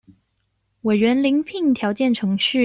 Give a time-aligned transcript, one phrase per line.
[0.81, 2.59] 委員遴聘條件程序